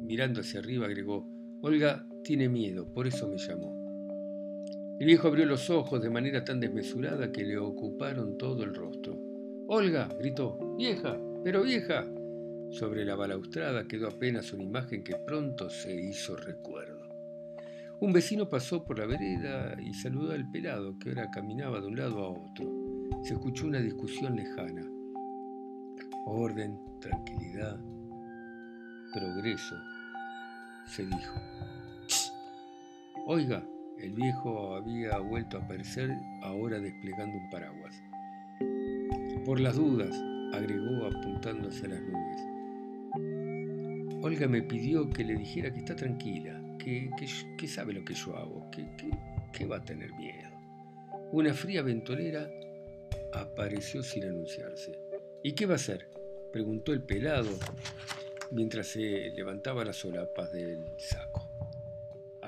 mirando 0.00 0.40
hacia 0.40 0.60
arriba 0.60 0.86
agregó, 0.86 1.26
Olga 1.62 2.06
tiene 2.22 2.48
miedo, 2.48 2.92
por 2.92 3.06
eso 3.06 3.28
me 3.28 3.38
llamó. 3.38 3.77
El 4.98 5.06
viejo 5.06 5.28
abrió 5.28 5.46
los 5.46 5.70
ojos 5.70 6.02
de 6.02 6.10
manera 6.10 6.44
tan 6.44 6.58
desmesurada 6.58 7.30
que 7.30 7.44
le 7.44 7.56
ocuparon 7.56 8.36
todo 8.36 8.64
el 8.64 8.74
rostro. 8.74 9.16
Olga, 9.68 10.08
gritó, 10.18 10.74
vieja, 10.76 11.16
pero 11.44 11.62
vieja. 11.62 12.04
Sobre 12.70 13.04
la 13.04 13.14
balaustrada 13.14 13.86
quedó 13.86 14.08
apenas 14.08 14.52
una 14.52 14.64
imagen 14.64 15.04
que 15.04 15.14
pronto 15.14 15.70
se 15.70 15.94
hizo 15.94 16.36
recuerdo. 16.36 17.08
Un 18.00 18.12
vecino 18.12 18.48
pasó 18.48 18.84
por 18.84 18.98
la 18.98 19.06
vereda 19.06 19.76
y 19.80 19.94
saludó 19.94 20.32
al 20.32 20.50
pelado 20.50 20.98
que 20.98 21.10
ahora 21.10 21.30
caminaba 21.30 21.80
de 21.80 21.86
un 21.86 21.96
lado 21.96 22.24
a 22.24 22.30
otro. 22.30 22.68
Se 23.22 23.34
escuchó 23.34 23.66
una 23.66 23.80
discusión 23.80 24.34
lejana. 24.34 24.84
Orden, 26.26 26.76
tranquilidad, 27.00 27.78
progreso, 29.12 29.76
se 30.86 31.06
dijo. 31.06 31.40
Oiga, 33.26 33.64
el 34.00 34.12
viejo 34.12 34.76
había 34.76 35.18
vuelto 35.18 35.58
a 35.58 35.60
aparecer 35.60 36.10
ahora 36.42 36.78
desplegando 36.78 37.36
un 37.36 37.50
paraguas. 37.50 38.02
Por 39.44 39.60
las 39.60 39.76
dudas, 39.76 40.14
agregó 40.52 41.06
apuntándose 41.06 41.86
a 41.86 41.88
las 41.88 42.02
nubes. 42.02 42.58
Olga 44.22 44.48
me 44.48 44.62
pidió 44.62 45.08
que 45.10 45.24
le 45.24 45.36
dijera 45.36 45.72
que 45.72 45.80
está 45.80 45.96
tranquila, 45.96 46.60
que, 46.78 47.10
sabe 47.66 47.92
lo 47.92 48.04
que 48.04 48.14
yo 48.14 48.36
hago, 48.36 48.70
que, 48.70 48.86
que 49.52 49.66
va 49.66 49.76
a 49.76 49.84
tener 49.84 50.12
miedo. 50.14 50.50
Una 51.32 51.52
fría 51.54 51.82
ventolera 51.82 52.48
apareció 53.32 54.02
sin 54.02 54.24
anunciarse. 54.24 54.98
¿Y 55.42 55.52
qué 55.52 55.66
va 55.66 55.74
a 55.74 55.76
hacer? 55.76 56.10
preguntó 56.52 56.92
el 56.92 57.02
pelado 57.02 57.50
mientras 58.50 58.86
se 58.88 59.30
levantaba 59.30 59.84
las 59.84 59.96
solapas 59.96 60.52
del 60.52 60.84
saco. 60.98 61.47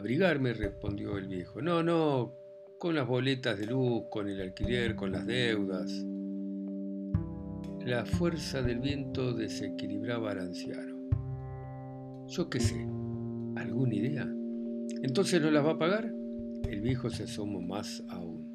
Abrigarme, 0.00 0.54
respondió 0.54 1.18
el 1.18 1.28
viejo. 1.28 1.60
No, 1.60 1.82
no, 1.82 2.32
con 2.78 2.94
las 2.94 3.06
boletas 3.06 3.58
de 3.58 3.66
luz, 3.66 4.04
con 4.08 4.30
el 4.30 4.40
alquiler, 4.40 4.96
con 4.96 5.12
las 5.12 5.26
deudas. 5.26 5.92
La 7.84 8.06
fuerza 8.06 8.62
del 8.62 8.78
viento 8.78 9.34
desequilibraba 9.34 10.30
al 10.30 10.38
anciano. 10.38 10.96
Yo 12.28 12.48
qué 12.48 12.60
sé, 12.60 12.80
¿alguna 13.56 13.94
idea? 13.94 14.26
¿Entonces 15.02 15.42
no 15.42 15.50
las 15.50 15.66
va 15.66 15.72
a 15.72 15.78
pagar? 15.78 16.10
El 16.66 16.80
viejo 16.80 17.10
se 17.10 17.24
asomó 17.24 17.60
más 17.60 18.02
aún. 18.08 18.48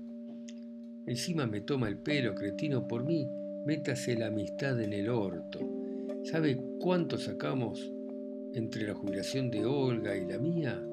Encima 1.06 1.46
me 1.46 1.62
toma 1.62 1.90
el 1.90 2.00
pelo, 2.00 2.34
cretino, 2.34 2.88
por 2.88 3.06
mí, 3.06 3.30
métase 3.68 4.18
la 4.18 4.28
amistad 4.28 4.82
en 4.82 4.94
el 4.94 5.10
orto. 5.10 5.60
¿Sabe 6.24 6.60
cuánto 6.80 7.20
sacamos 7.20 7.94
entre 8.56 8.88
la 8.88 8.96
jubilación 8.96 9.52
de 9.52 9.64
Olga 9.64 10.18
y 10.18 10.26
la 10.26 10.40
mía? 10.40 10.84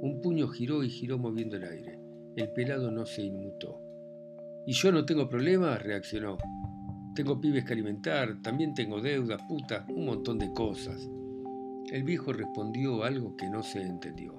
Un 0.00 0.20
puño 0.20 0.48
giró 0.48 0.82
y 0.84 0.90
giró 0.90 1.18
moviendo 1.18 1.56
el 1.56 1.64
aire. 1.64 1.98
El 2.36 2.52
pelado 2.52 2.90
no 2.90 3.06
se 3.06 3.22
inmutó. 3.22 3.80
¿Y 4.66 4.72
yo 4.72 4.92
no 4.92 5.04
tengo 5.06 5.28
problema? 5.28 5.78
reaccionó. 5.78 6.36
Tengo 7.14 7.40
pibes 7.40 7.64
que 7.64 7.72
alimentar, 7.72 8.42
también 8.42 8.74
tengo 8.74 9.00
deudas, 9.00 9.40
puta, 9.48 9.86
un 9.88 10.04
montón 10.04 10.38
de 10.38 10.52
cosas. 10.52 11.08
El 11.90 12.02
viejo 12.02 12.32
respondió 12.32 13.04
algo 13.04 13.36
que 13.36 13.48
no 13.48 13.62
se 13.62 13.80
entendió. 13.80 14.36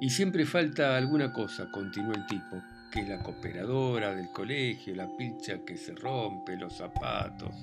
Y 0.00 0.10
siempre 0.10 0.44
falta 0.44 0.96
alguna 0.96 1.32
cosa, 1.32 1.70
continuó 1.70 2.12
el 2.12 2.26
tipo, 2.26 2.60
que 2.90 3.00
es 3.00 3.08
la 3.08 3.22
cooperadora 3.22 4.14
del 4.14 4.28
colegio, 4.32 4.94
la 4.94 5.08
picha 5.16 5.64
que 5.64 5.76
se 5.76 5.94
rompe, 5.94 6.56
los 6.56 6.76
zapatos. 6.76 7.54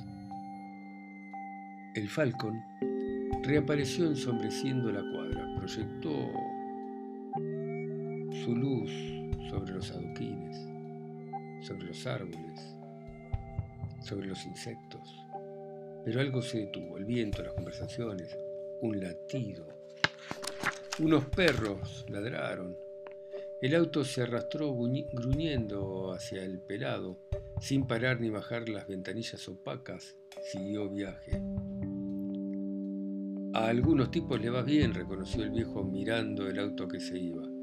El 1.94 2.08
Falcon 2.08 2.60
reapareció 3.44 4.08
ensombreciendo 4.08 4.92
la 4.92 5.02
cuadra, 5.12 5.54
proyectó 5.58 6.32
luz 8.54 8.92
sobre 9.50 9.74
los 9.74 9.92
adoquines, 9.92 10.58
sobre 11.66 11.88
los 11.88 12.06
árboles, 12.06 12.76
sobre 14.02 14.28
los 14.28 14.46
insectos. 14.46 15.16
Pero 16.06 16.22
algo 16.22 16.42
se 16.42 16.60
detuvo, 16.60 16.98
el 16.98 17.06
viento, 17.06 17.44
las 17.44 17.54
conversaciones, 17.54 18.38
un 18.82 19.00
latido. 19.00 19.68
Unos 21.00 21.26
perros 21.26 22.06
ladraron. 22.10 22.76
El 23.62 23.76
auto 23.76 24.06
se 24.06 24.22
arrastró 24.22 24.74
gruñendo 24.74 26.14
hacia 26.14 26.44
el 26.44 26.60
pelado, 26.60 27.20
sin 27.60 27.86
parar 27.88 28.22
ni 28.22 28.30
bajar 28.30 28.70
las 28.70 28.88
ventanillas 28.88 29.48
opacas, 29.50 30.16
siguió 30.44 30.90
viaje. 30.90 31.42
A 33.54 33.68
algunos 33.68 34.12
tipos 34.12 34.40
le 34.40 34.50
va 34.50 34.62
bien, 34.62 34.94
reconoció 34.94 35.44
el 35.44 35.50
viejo 35.50 35.84
mirando 35.84 36.48
el 36.48 36.60
auto 36.60 36.88
que 36.88 37.00
se 37.00 37.18
iba. 37.18 37.59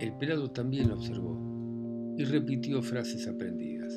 El 0.00 0.14
pelado 0.14 0.50
también 0.50 0.88
lo 0.88 0.94
observó 0.94 1.38
y 2.16 2.24
repitió 2.24 2.80
frases 2.80 3.28
aprendidas. 3.28 3.92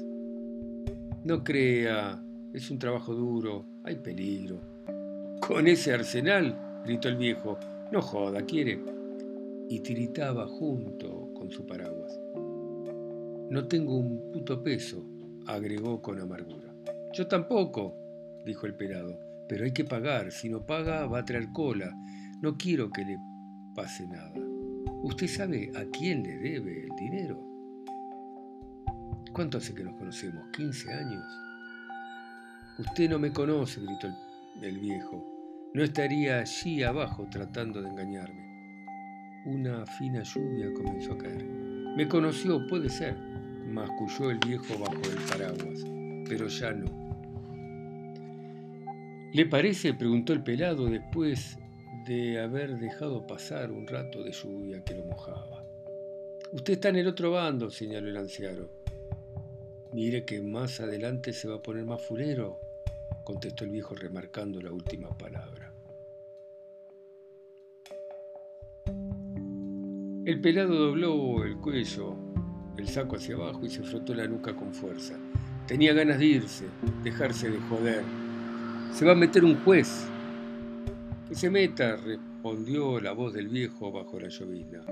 No 1.23 1.45
crea, 1.45 2.21
es 2.53 2.69
un 2.69 2.77
trabajo 2.77 3.15
duro, 3.15 3.65
hay 3.85 3.95
peligro. 3.95 4.59
Con 5.47 5.65
ese 5.65 5.93
arsenal, 5.93 6.81
gritó 6.83 7.07
el 7.07 7.15
viejo, 7.15 7.57
no 7.93 8.01
joda, 8.01 8.41
quiere. 8.41 8.83
Y 9.69 9.79
tiritaba 9.79 10.45
junto 10.45 11.33
con 11.33 11.49
su 11.49 11.65
paraguas. 11.65 12.19
No 13.49 13.65
tengo 13.69 13.95
un 13.95 14.29
puto 14.33 14.61
peso, 14.61 15.05
agregó 15.47 16.01
con 16.01 16.19
amargura. 16.19 16.75
Yo 17.13 17.27
tampoco, 17.27 17.95
dijo 18.45 18.65
el 18.65 18.75
pelado, 18.75 19.17
pero 19.47 19.63
hay 19.63 19.71
que 19.71 19.85
pagar, 19.85 20.33
si 20.33 20.49
no 20.49 20.65
paga 20.65 21.05
va 21.05 21.19
a 21.19 21.25
traer 21.25 21.47
cola. 21.53 21.95
No 22.41 22.57
quiero 22.57 22.89
que 22.89 23.05
le 23.05 23.17
pase 23.73 24.05
nada. 24.05 24.42
¿Usted 25.03 25.27
sabe 25.27 25.69
a 25.75 25.83
quién 25.91 26.23
le 26.23 26.37
debe 26.37 26.85
el 26.85 26.95
dinero? 26.95 27.37
¿Cuánto 29.33 29.57
hace 29.57 29.75
que 29.75 29.83
nos 29.83 29.95
conocemos? 29.95 30.45
¿15 30.57 30.97
años? 30.97 31.25
Usted 32.79 33.09
no 33.09 33.19
me 33.19 33.33
conoce, 33.33 33.81
gritó 33.81 34.07
el, 34.61 34.79
viejo. 34.79 35.69
No 35.73 35.83
estaría 35.83 36.39
allí 36.39 36.83
abajo 36.83 37.27
tratando 37.29 37.81
de 37.81 37.89
engañarme. 37.89 39.43
Una 39.45 39.85
fina 39.85 40.23
lluvia 40.23 40.71
comenzó 40.73 41.15
a 41.15 41.17
caer. 41.17 41.43
Me 41.97 42.07
conoció, 42.07 42.65
puede 42.67 42.87
ser, 42.87 43.17
masculló 43.67 44.31
el 44.31 44.39
viejo 44.39 44.79
bajo 44.79 45.01
el 45.11 45.21
paraguas, 45.29 45.83
pero 46.29 46.47
ya 46.47 46.71
no. 46.71 46.85
¿Le 49.33 49.45
parece? 49.47 49.93
preguntó 49.95 50.31
el 50.31 50.43
pelado 50.43 50.85
después 50.85 51.59
de 52.05 52.39
haber 52.39 52.77
dejado 52.79 53.25
pasar 53.25 53.71
un 53.71 53.87
rato 53.87 54.23
de 54.23 54.31
lluvia 54.31 54.83
que 54.83 54.95
lo 54.95 55.05
mojaba. 55.05 55.63
Usted 56.51 56.73
está 56.73 56.89
en 56.89 56.97
el 56.97 57.07
otro 57.07 57.31
bando, 57.31 57.69
señaló 57.69 58.09
el 58.09 58.17
anciano. 58.17 58.67
Mire 59.93 60.25
que 60.25 60.41
más 60.41 60.79
adelante 60.79 61.33
se 61.33 61.47
va 61.47 61.55
a 61.55 61.61
poner 61.61 61.85
más 61.85 62.01
furero, 62.01 62.59
contestó 63.23 63.63
el 63.63 63.71
viejo 63.71 63.95
remarcando 63.95 64.61
la 64.61 64.71
última 64.71 65.09
palabra. 65.17 65.73
El 70.25 70.41
pelado 70.41 70.75
dobló 70.75 71.43
el 71.43 71.57
cuello, 71.57 72.15
el 72.77 72.87
saco 72.87 73.17
hacia 73.17 73.35
abajo 73.35 73.65
y 73.65 73.69
se 73.69 73.83
frotó 73.83 74.13
la 74.13 74.27
nuca 74.27 74.55
con 74.55 74.73
fuerza. 74.73 75.17
Tenía 75.67 75.93
ganas 75.93 76.19
de 76.19 76.25
irse, 76.25 76.65
dejarse 77.03 77.49
de 77.49 77.59
joder. 77.59 78.03
Se 78.93 79.05
va 79.05 79.13
a 79.13 79.15
meter 79.15 79.43
un 79.43 79.63
juez. 79.63 80.07
Se 81.33 81.49
meta, 81.49 81.95
respondió 81.95 82.99
la 82.99 83.11
voz 83.11 83.33
del 83.33 83.47
viejo 83.47 83.91
bajo 83.91 84.19
la 84.19 84.27
llovizna. 84.27 84.85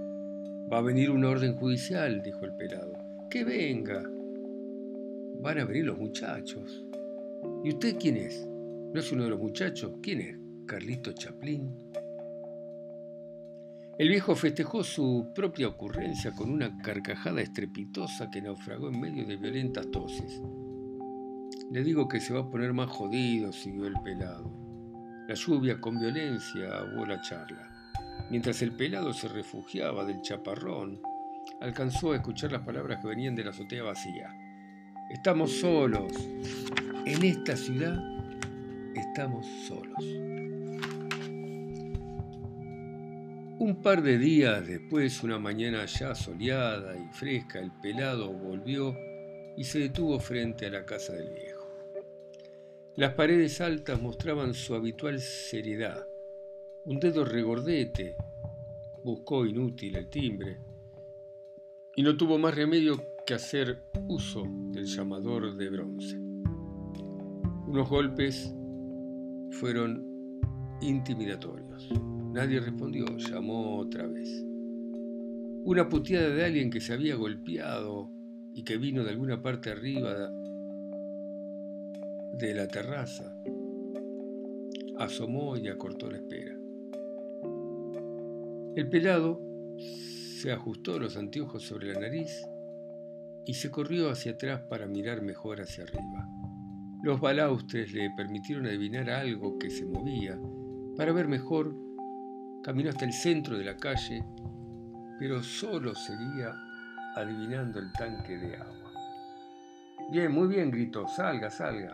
Va 0.72 0.80
a 0.80 0.82
venir 0.82 1.12
una 1.12 1.30
orden 1.30 1.56
judicial, 1.56 2.24
dijo 2.24 2.44
el 2.46 2.56
pelado. 2.56 2.94
Que 3.30 3.44
venga. 3.44 4.02
Van 5.40 5.60
a 5.60 5.66
venir 5.66 5.86
los 5.86 6.00
muchachos. 6.00 6.84
¿Y 7.64 7.70
usted 7.70 7.96
quién 8.00 8.18
es? 8.18 8.44
¿No 8.48 9.00
es 9.00 9.12
uno 9.12 9.26
de 9.26 9.30
los 9.30 9.40
muchachos? 9.40 9.94
¿Quién 10.02 10.22
es? 10.22 10.38
Carlito 10.66 11.12
Chaplin. 11.14 11.72
El 14.00 14.10
viejo 14.10 14.36
festejó 14.36 14.84
su 14.84 15.28
propia 15.36 15.68
ocurrencia 15.68 16.32
con 16.32 16.50
una 16.50 16.76
carcajada 16.80 17.42
estrepitosa 17.42 18.32
que 18.32 18.42
naufragó 18.42 18.90
en 18.90 19.00
medio 19.00 19.28
de 19.28 19.38
violentas 19.38 19.92
toses. 19.92 20.42
Le 21.72 21.84
digo 21.84 22.08
que 22.08 22.20
se 22.20 22.34
va 22.34 22.40
a 22.40 22.50
poner 22.50 22.74
más 22.74 22.90
jodido, 22.90 23.54
siguió 23.54 23.86
el 23.86 23.94
pelado. 24.04 24.61
La 25.28 25.36
lluvia 25.36 25.80
con 25.80 26.00
violencia 26.00 26.78
aguó 26.78 27.06
la 27.06 27.22
charla. 27.22 27.70
Mientras 28.30 28.62
el 28.62 28.72
pelado 28.72 29.14
se 29.14 29.28
refugiaba 29.28 30.04
del 30.06 30.22
chaparrón, 30.22 31.02
alcanzó 31.62 32.12
a 32.12 32.16
escuchar 32.16 32.52
las 32.52 32.62
palabras 32.62 33.00
que 33.02 33.08
venían 33.08 33.36
de 33.36 33.44
la 33.44 33.52
azotea 33.52 33.84
vacía. 33.84 34.34
Estamos 35.10 35.52
solos. 35.52 36.12
En 37.06 37.24
esta 37.24 37.56
ciudad 37.56 37.98
estamos 38.96 39.46
solos. 39.68 40.04
Un 43.60 43.80
par 43.84 44.02
de 44.02 44.18
días 44.18 44.66
después, 44.66 45.22
una 45.22 45.38
mañana 45.38 45.86
ya 45.86 46.16
soleada 46.16 46.98
y 46.98 47.08
fresca, 47.14 47.60
el 47.60 47.72
pelado 47.72 48.32
volvió 48.34 48.96
y 49.56 49.64
se 49.64 49.80
detuvo 49.80 50.20
frente 50.20 50.66
a 50.66 50.72
la 50.72 50.86
casa 50.86 51.14
del 51.14 51.30
viejo. 51.34 51.51
Las 52.98 53.14
paredes 53.14 53.62
altas 53.62 54.02
mostraban 54.02 54.54
su 54.54 54.76
habitual 54.76 55.20
seriedad. 55.22 56.06
Un 56.84 57.00
dedo 57.00 57.24
regordete 57.24 58.18
buscó 59.02 59.46
inútil 59.46 59.96
el 59.96 60.10
timbre 60.10 60.58
y 61.96 62.04
no 62.04 62.18
tuvo 62.18 62.38
más 62.38 62.54
remedio 62.54 63.02
que 63.26 63.34
hacer 63.34 63.82
uso 64.10 64.44
del 64.72 64.88
llamador 64.88 65.56
de 65.56 65.70
bronce. 65.70 66.18
Unos 67.68 67.90
golpes 67.90 68.54
fueron 69.52 70.06
intimidatorios. 70.82 71.90
Nadie 72.34 72.60
respondió, 72.60 73.06
llamó 73.18 73.78
otra 73.78 74.06
vez. 74.06 74.44
Una 75.64 75.88
puteada 75.88 76.30
de 76.30 76.44
alguien 76.44 76.70
que 76.70 76.82
se 76.82 76.92
había 76.92 77.16
golpeado 77.16 78.12
y 78.54 78.64
que 78.64 78.78
vino 78.78 79.06
de 79.06 79.12
alguna 79.12 79.42
parte 79.42 79.70
arriba 79.72 80.30
de 82.34 82.54
la 82.54 82.68
terraza 82.68 83.36
asomó 84.98 85.58
y 85.58 85.68
acortó 85.68 86.10
la 86.10 86.18
espera. 86.18 86.56
El 88.76 88.88
pelado 88.90 89.42
se 89.78 90.52
ajustó 90.52 91.00
los 91.00 91.18
anteojos 91.18 91.64
sobre 91.64 91.94
la 91.94 92.00
nariz 92.00 92.46
y 93.46 93.54
se 93.56 93.70
corrió 93.70 94.10
hacia 94.10 94.34
atrás 94.34 94.62
para 94.70 94.88
mirar 94.88 95.22
mejor 95.22 95.62
hacia 95.62 95.84
arriba. 95.84 96.28
Los 97.04 97.20
balaustres 97.20 97.92
le 97.94 98.12
permitieron 98.16 98.68
adivinar 98.68 99.10
algo 99.10 99.58
que 99.58 99.70
se 99.70 99.86
movía. 99.86 100.40
Para 100.96 101.12
ver 101.14 101.28
mejor, 101.28 101.76
caminó 102.64 102.92
hasta 102.92 103.06
el 103.06 103.14
centro 103.14 103.58
de 103.58 103.66
la 103.66 103.76
calle, 103.76 104.24
pero 105.20 105.42
solo 105.42 105.96
seguía 105.96 106.54
adivinando 107.16 107.80
el 107.80 107.92
tanque 107.94 108.38
de 108.38 108.56
agua. 108.56 108.92
Bien, 110.12 110.32
muy 110.32 110.48
bien, 110.48 110.70
gritó, 110.70 111.08
salga, 111.08 111.50
salga. 111.50 111.92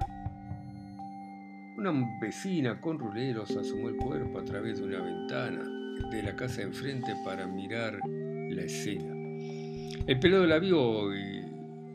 Una 1.77 1.93
vecina 2.19 2.81
con 2.81 2.97
ruleros 2.97 3.55
asomó 3.55 3.89
el 3.89 3.97
cuerpo 3.97 4.39
a 4.39 4.43
través 4.43 4.79
de 4.79 4.85
una 4.85 4.99
ventana 4.99 5.63
de 6.09 6.23
la 6.23 6.35
casa 6.35 6.63
enfrente 6.63 7.13
para 7.23 7.45
mirar 7.45 7.99
la 8.09 8.63
escena. 8.63 9.13
El 10.07 10.19
pelado 10.19 10.47
la 10.47 10.57
vio 10.57 11.13
y 11.13 11.45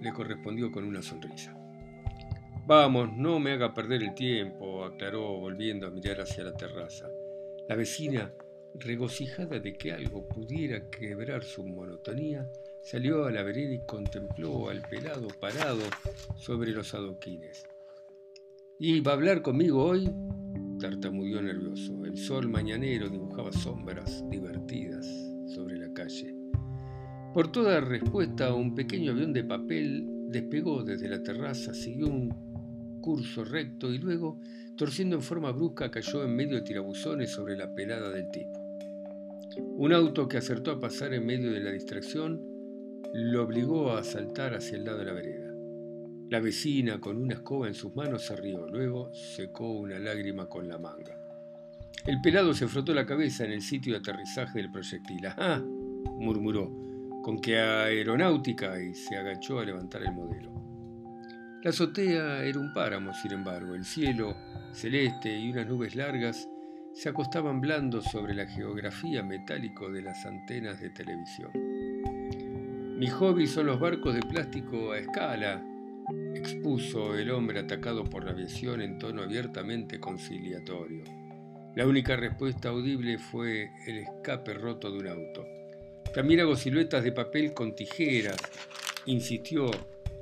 le 0.00 0.12
correspondió 0.12 0.70
con 0.70 0.84
una 0.84 1.02
sonrisa. 1.02 1.52
Vamos, 2.64 3.12
no 3.16 3.40
me 3.40 3.54
haga 3.54 3.74
perder 3.74 4.04
el 4.04 4.14
tiempo, 4.14 4.84
aclaró 4.84 5.40
volviendo 5.40 5.88
a 5.88 5.90
mirar 5.90 6.20
hacia 6.20 6.44
la 6.44 6.54
terraza. 6.54 7.08
La 7.68 7.74
vecina, 7.74 8.32
regocijada 8.74 9.58
de 9.58 9.76
que 9.76 9.90
algo 9.90 10.28
pudiera 10.28 10.88
quebrar 10.90 11.42
su 11.42 11.64
monotonía, 11.64 12.48
salió 12.84 13.24
a 13.24 13.32
la 13.32 13.42
vereda 13.42 13.74
y 13.74 13.84
contempló 13.84 14.68
al 14.68 14.80
pelado 14.82 15.26
parado 15.40 15.82
sobre 16.36 16.70
los 16.70 16.94
adoquines. 16.94 17.66
¿Y 18.84 18.98
va 18.98 19.12
a 19.12 19.14
hablar 19.14 19.42
conmigo 19.42 19.84
hoy? 19.84 20.10
tartamudeó 20.80 21.40
nervioso. 21.40 22.04
El 22.04 22.16
sol 22.16 22.48
mañanero 22.48 23.08
dibujaba 23.08 23.52
sombras 23.52 24.28
divertidas 24.28 25.06
sobre 25.46 25.78
la 25.78 25.92
calle. 25.92 26.34
Por 27.32 27.52
toda 27.52 27.80
respuesta, 27.80 28.52
un 28.52 28.74
pequeño 28.74 29.12
avión 29.12 29.32
de 29.32 29.44
papel 29.44 30.04
despegó 30.30 30.82
desde 30.82 31.08
la 31.08 31.22
terraza, 31.22 31.72
siguió 31.72 32.08
un 32.08 33.00
curso 33.00 33.44
recto 33.44 33.92
y 33.92 33.98
luego, 33.98 34.40
torciendo 34.76 35.14
en 35.14 35.22
forma 35.22 35.52
brusca, 35.52 35.88
cayó 35.88 36.24
en 36.24 36.34
medio 36.34 36.56
de 36.56 36.62
tirabuzones 36.62 37.30
sobre 37.30 37.56
la 37.56 37.72
pelada 37.72 38.10
del 38.10 38.32
tipo. 38.32 38.58
Un 39.76 39.92
auto 39.92 40.26
que 40.26 40.38
acertó 40.38 40.72
a 40.72 40.80
pasar 40.80 41.14
en 41.14 41.24
medio 41.24 41.52
de 41.52 41.60
la 41.60 41.70
distracción 41.70 42.42
lo 43.14 43.44
obligó 43.44 43.92
a 43.92 44.02
saltar 44.02 44.54
hacia 44.54 44.76
el 44.76 44.86
lado 44.86 44.98
de 44.98 45.04
la 45.04 45.12
vereda. 45.12 45.41
La 46.32 46.40
vecina, 46.40 46.98
con 46.98 47.18
una 47.18 47.34
escoba 47.34 47.68
en 47.68 47.74
sus 47.74 47.94
manos, 47.94 48.24
se 48.24 48.34
rió, 48.34 48.66
luego 48.66 49.12
secó 49.12 49.70
una 49.70 49.98
lágrima 49.98 50.46
con 50.46 50.66
la 50.66 50.78
manga. 50.78 51.14
El 52.06 52.22
pelado 52.22 52.54
se 52.54 52.68
frotó 52.68 52.94
la 52.94 53.04
cabeza 53.04 53.44
en 53.44 53.52
el 53.52 53.60
sitio 53.60 53.92
de 53.92 53.98
aterrizaje 53.98 54.60
del 54.60 54.72
proyectil. 54.72 55.26
¡Ah! 55.26 55.62
murmuró 55.62 56.72
con 57.22 57.38
que 57.38 57.58
aeronáutica 57.58 58.80
y 58.80 58.94
se 58.94 59.14
agachó 59.14 59.58
a 59.58 59.66
levantar 59.66 60.04
el 60.04 60.14
modelo. 60.14 60.50
La 61.62 61.68
azotea 61.68 62.42
era 62.42 62.58
un 62.58 62.72
páramo, 62.72 63.12
sin 63.12 63.32
embargo, 63.32 63.74
el 63.74 63.84
cielo 63.84 64.34
celeste 64.72 65.38
y 65.38 65.50
unas 65.50 65.66
nubes 65.66 65.94
largas 65.94 66.48
se 66.94 67.10
acostaban 67.10 67.60
blandos 67.60 68.06
sobre 68.06 68.32
la 68.32 68.46
geografía 68.46 69.22
metálico 69.22 69.92
de 69.92 70.00
las 70.00 70.24
antenas 70.24 70.80
de 70.80 70.88
televisión. 70.88 71.50
Mi 72.98 73.08
hobby 73.08 73.46
son 73.46 73.66
los 73.66 73.78
barcos 73.78 74.14
de 74.14 74.22
plástico 74.22 74.92
a 74.92 74.98
escala, 74.98 75.62
expuso 76.42 77.16
el 77.16 77.30
hombre 77.30 77.60
atacado 77.60 78.02
por 78.02 78.24
la 78.24 78.32
aviación 78.32 78.82
en 78.82 78.98
tono 78.98 79.22
abiertamente 79.22 80.00
conciliatorio. 80.00 81.04
La 81.76 81.86
única 81.86 82.16
respuesta 82.16 82.70
audible 82.70 83.16
fue 83.16 83.70
el 83.86 83.98
escape 83.98 84.52
roto 84.52 84.90
de 84.90 84.98
un 84.98 85.06
auto. 85.06 85.46
También 86.12 86.40
hago 86.40 86.56
siluetas 86.56 87.04
de 87.04 87.12
papel 87.12 87.54
con 87.54 87.76
tijeras, 87.76 88.38
insistió 89.06 89.70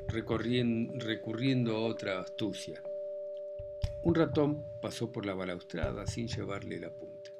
recurriendo 0.09 1.75
a 1.75 1.81
otra 1.81 2.21
astucia. 2.21 2.83
Un 4.03 4.15
ratón 4.15 4.63
pasó 4.83 5.11
por 5.11 5.25
la 5.25 5.33
balaustrada 5.33 6.07
sin 6.07 6.29
llevarle 6.29 6.77
el 6.77 6.85
apunte. 6.85 7.33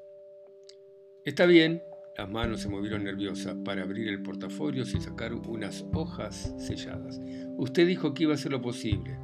Está 1.23 1.45
bien, 1.45 1.85
las 2.17 2.29
manos 2.29 2.61
se 2.61 2.69
movieron 2.69 3.05
nerviosas 3.05 3.57
para 3.65 3.83
abrir 3.83 4.09
el 4.09 4.23
portafolio 4.23 4.83
y 4.83 5.01
sacar 5.01 5.33
unas 5.33 5.87
hojas 5.95 6.55
selladas. 6.59 7.21
Usted 7.57 7.87
dijo 7.87 8.13
que 8.13 8.25
iba 8.25 8.33
a 8.33 8.35
hacer 8.35 8.53
lo 8.53 8.61
posible. 8.61 9.17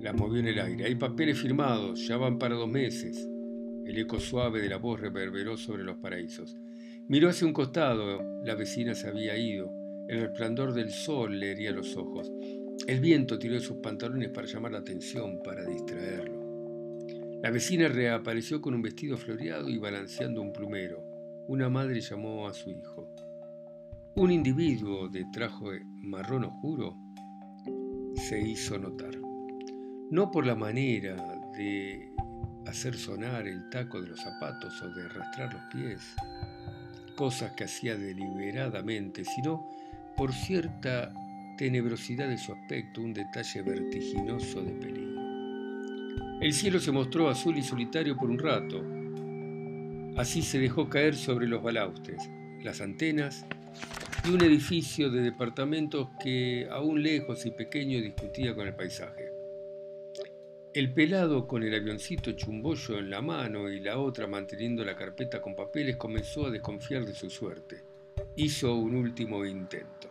Las 0.00 0.14
movió 0.14 0.40
en 0.40 0.48
el 0.48 0.58
aire. 0.58 0.84
Hay 0.84 0.96
papeles 0.96 1.38
firmados, 1.38 2.06
ya 2.06 2.16
van 2.16 2.38
para 2.38 2.56
dos 2.56 2.68
meses. 2.68 3.28
El 3.84 3.98
eco 3.98 4.18
suave 4.18 4.60
de 4.60 4.68
la 4.68 4.78
voz 4.78 5.00
reverberó 5.00 5.56
sobre 5.56 5.84
los 5.84 5.96
paraísos. 5.98 6.56
Miró 7.06 7.28
hacia 7.28 7.46
un 7.46 7.52
costado, 7.52 8.22
la 8.42 8.54
vecina 8.54 8.94
se 8.94 9.08
había 9.08 9.36
ido. 9.36 9.70
El 10.08 10.20
resplandor 10.22 10.72
del 10.72 10.90
sol 10.90 11.38
le 11.38 11.52
hería 11.52 11.70
los 11.70 11.96
ojos. 11.96 12.32
El 12.86 13.00
viento 13.00 13.38
tiró 13.38 13.54
de 13.54 13.60
sus 13.60 13.76
pantalones 13.76 14.30
para 14.30 14.46
llamar 14.46 14.72
la 14.72 14.78
atención, 14.78 15.40
para 15.42 15.64
distraerlo. 15.64 16.44
La 17.42 17.50
vecina 17.50 17.88
reapareció 17.88 18.60
con 18.60 18.74
un 18.74 18.82
vestido 18.82 19.16
floreado 19.16 19.68
y 19.68 19.78
balanceando 19.78 20.40
un 20.42 20.52
plumero. 20.52 21.13
Una 21.46 21.68
madre 21.68 22.00
llamó 22.00 22.48
a 22.48 22.54
su 22.54 22.70
hijo. 22.70 23.06
Un 24.16 24.32
individuo 24.32 25.10
de 25.10 25.26
traje 25.30 25.84
marrón 25.96 26.44
oscuro 26.44 26.96
se 28.14 28.40
hizo 28.40 28.78
notar. 28.78 29.14
No 30.10 30.30
por 30.30 30.46
la 30.46 30.54
manera 30.54 31.16
de 31.56 32.10
hacer 32.66 32.94
sonar 32.94 33.46
el 33.46 33.68
taco 33.68 34.00
de 34.00 34.08
los 34.08 34.20
zapatos 34.20 34.80
o 34.82 34.88
de 34.88 35.04
arrastrar 35.04 35.52
los 35.52 35.62
pies, 35.70 36.16
cosas 37.14 37.52
que 37.52 37.64
hacía 37.64 37.94
deliberadamente, 37.94 39.22
sino 39.24 39.68
por 40.16 40.32
cierta 40.32 41.12
tenebrosidad 41.58 42.28
de 42.28 42.38
su 42.38 42.52
aspecto, 42.52 43.02
un 43.02 43.12
detalle 43.12 43.60
vertiginoso 43.60 44.62
de 44.62 44.72
peligro. 44.72 45.20
El 46.40 46.54
cielo 46.54 46.80
se 46.80 46.90
mostró 46.90 47.28
azul 47.28 47.58
y 47.58 47.62
solitario 47.62 48.16
por 48.16 48.30
un 48.30 48.38
rato. 48.38 48.93
Así 50.16 50.42
se 50.42 50.58
dejó 50.60 50.88
caer 50.88 51.16
sobre 51.16 51.48
los 51.48 51.62
balaustres, 51.62 52.22
las 52.62 52.80
antenas 52.80 53.44
y 54.24 54.30
un 54.32 54.42
edificio 54.42 55.10
de 55.10 55.22
departamentos 55.22 56.08
que, 56.22 56.68
aún 56.70 57.02
lejos 57.02 57.44
y 57.46 57.50
pequeño, 57.50 58.00
discutía 58.00 58.54
con 58.54 58.68
el 58.68 58.74
paisaje. 58.74 59.32
El 60.72 60.92
pelado 60.92 61.46
con 61.46 61.62
el 61.62 61.74
avioncito 61.74 62.32
chumbollo 62.32 62.98
en 62.98 63.10
la 63.10 63.22
mano 63.22 63.70
y 63.70 63.80
la 63.80 63.98
otra 63.98 64.26
manteniendo 64.26 64.84
la 64.84 64.96
carpeta 64.96 65.40
con 65.40 65.54
papeles 65.54 65.96
comenzó 65.96 66.46
a 66.46 66.50
desconfiar 66.50 67.04
de 67.04 67.14
su 67.14 67.28
suerte. 67.28 67.82
Hizo 68.36 68.74
un 68.76 68.94
último 68.94 69.44
intento. 69.44 70.10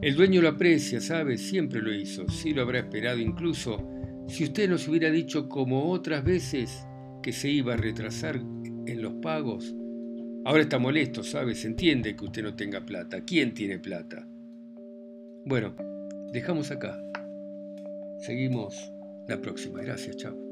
El 0.00 0.14
dueño 0.14 0.40
lo 0.40 0.48
aprecia, 0.48 1.00
sabe, 1.00 1.38
siempre 1.38 1.80
lo 1.82 1.92
hizo, 1.92 2.28
sí 2.28 2.52
lo 2.52 2.62
habrá 2.62 2.78
esperado 2.80 3.18
incluso 3.18 3.82
si 4.28 4.44
usted 4.44 4.68
nos 4.68 4.88
hubiera 4.88 5.10
dicho 5.10 5.48
como 5.48 5.90
otras 5.90 6.24
veces 6.24 6.86
que 7.24 7.32
se 7.32 7.48
iba 7.48 7.72
a 7.72 7.78
retrasar 7.78 8.36
en 8.36 9.00
los 9.00 9.14
pagos. 9.14 9.74
Ahora 10.44 10.60
está 10.62 10.78
molesto, 10.78 11.22
sabe, 11.22 11.54
se 11.54 11.68
entiende 11.68 12.14
que 12.14 12.26
usted 12.26 12.42
no 12.42 12.54
tenga 12.54 12.84
plata. 12.84 13.24
¿Quién 13.24 13.54
tiene 13.54 13.78
plata? 13.78 14.28
Bueno, 15.46 15.74
dejamos 16.32 16.70
acá. 16.70 17.02
Seguimos 18.18 18.92
la 19.26 19.40
próxima. 19.40 19.80
Gracias, 19.80 20.18
chao. 20.18 20.43